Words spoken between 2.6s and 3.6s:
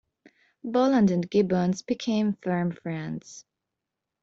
friends.